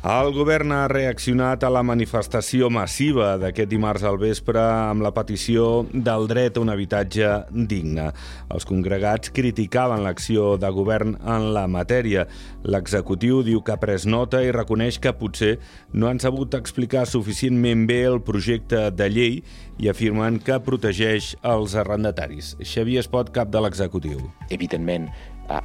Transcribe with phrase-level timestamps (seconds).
[0.00, 5.82] El govern ha reaccionat a la manifestació massiva d'aquest dimarts al vespre amb la petició
[5.92, 7.34] del dret a un habitatge
[7.68, 8.06] digne.
[8.48, 12.24] Els congregats criticaven l'acció de govern en la matèria.
[12.64, 15.58] L'executiu diu que ha pres nota i reconeix que potser
[15.92, 19.42] no han sabut explicar suficientment bé el projecte de llei
[19.76, 22.54] i afirmen que protegeix els arrendataris.
[22.64, 24.24] Xavier Espot, cap de l'executiu.
[24.48, 25.10] Evidentment,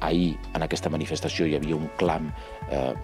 [0.00, 2.32] ahir en aquesta manifestació hi havia un clam
[2.70, 2.94] eh,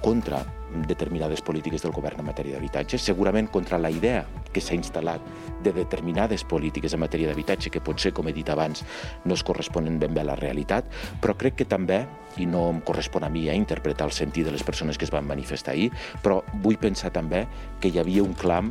[0.00, 0.42] contra
[0.86, 5.24] determinades polítiques del govern en matèria d'habitatge, segurament contra la idea que s'ha instal·lat
[5.64, 8.84] de determinades polítiques en matèria d'habitatge que potser, com he dit abans,
[9.24, 10.86] no es corresponen ben bé a la realitat,
[11.20, 12.04] però crec que també,
[12.38, 15.12] i no em correspon a mi a interpretar el sentit de les persones que es
[15.12, 15.90] van manifestar ahir,
[16.22, 17.46] però vull pensar també
[17.80, 18.70] que hi havia un clam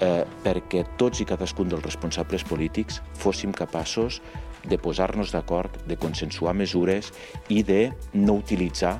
[0.00, 4.20] eh, perquè tots i cadascun dels responsables polítics fóssim capaços
[4.66, 7.12] de posar-nos d'acord, de consensuar mesures
[7.48, 8.98] i de no utilitzar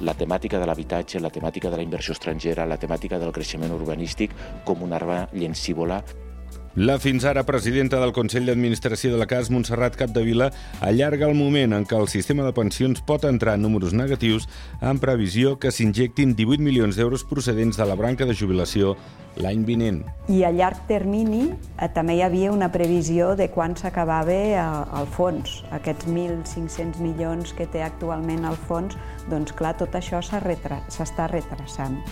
[0.00, 4.34] la temàtica de l'habitatge, la temàtica de la inversió estrangera, la temàtica del creixement urbanístic
[4.64, 6.02] com una arma llencívola
[6.76, 10.50] la fins ara presidenta del Consell d'Administració de la CAS, Montserrat Capdevila,
[10.84, 14.44] allarga el moment en què el sistema de pensions pot entrar en números negatius
[14.84, 18.92] en previsió que s'injectin 18 milions d'euros procedents de la branca de jubilació
[19.40, 20.04] l'any vinent.
[20.28, 24.68] I a llarg termini eh, també hi havia una previsió de quan s'acabava eh,
[25.00, 25.62] el fons.
[25.80, 29.00] Aquests 1.500 milions que té actualment el fons,
[29.32, 32.02] doncs clar, tot això s'està retra retrasant.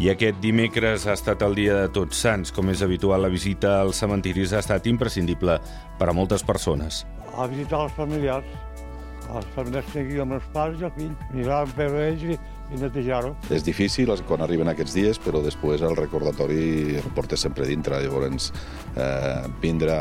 [0.00, 2.54] I aquest dimecres ha estat el dia de Tots Sants.
[2.56, 5.58] Com és habitual, la visita als cementiris ha estat imprescindible
[5.98, 7.02] per a moltes persones.
[7.36, 8.46] A visitar els familiars,
[9.28, 12.38] els familiars que aquí amb els pares i el fill, mirar per ells i,
[12.72, 13.34] i netejar-ho.
[13.52, 18.00] És difícil quan arriben aquests dies, però després el recordatori el portes sempre dintre.
[18.00, 18.54] Llavors,
[18.96, 19.98] eh, vindre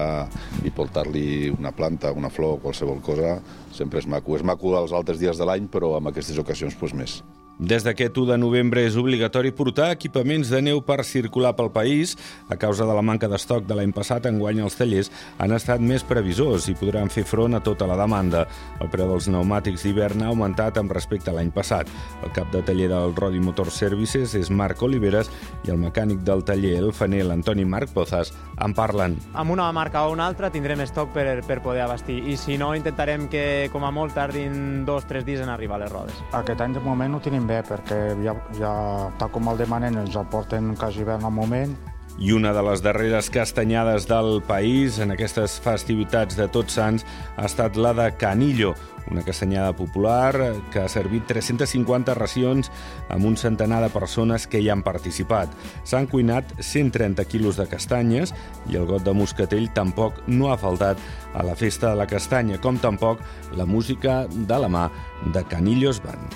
[0.63, 3.35] i portar-li una planta, una flor, qualsevol cosa,
[3.75, 4.39] sempre és maco.
[4.39, 7.19] És maco els altres dies de l'any, però en aquestes ocasions pues, més.
[7.59, 12.13] Des d'aquest 1 de novembre és obligatori portar equipaments de neu per circular pel país.
[12.47, 15.09] A causa de la manca d'estoc de l'any passat, enguany els tallers
[15.43, 18.45] han estat més previsors i podran fer front a tota la demanda.
[18.79, 21.91] El preu dels pneumàtics d'hivern ha augmentat amb respecte a l'any passat.
[22.23, 25.27] El cap de taller del Rodi Motor Services és Marc Oliveres
[25.67, 29.19] i el mecànic del taller El Fanel, Antoni Marc Pozas, en parlen.
[29.33, 32.71] Amb una marca o una altra tindrem estoc per, per poder abastir i si no
[32.71, 36.23] intentarem que com a molt tardin dos o tres dies en arribar a les rodes.
[36.31, 38.73] Aquest any de moment no tenim bé, perquè ja, ja
[39.19, 41.73] tal com el demanen ens el porten quasi bé en el moment.
[42.19, 47.05] I una de les darreres castanyades del país en aquestes festivitats de Tots Sants
[47.37, 48.73] ha estat la de Canillo,
[49.09, 50.33] una castanyada popular
[50.73, 52.67] que ha servit 350 racions
[53.07, 55.55] amb un centenar de persones que hi han participat.
[55.87, 58.35] S'han cuinat 130 quilos de castanyes
[58.67, 60.99] i el got de moscatell tampoc no ha faltat
[61.33, 63.23] a la festa de la castanya, com tampoc
[63.55, 64.89] la música de la mà
[65.31, 66.35] de Canillos Band.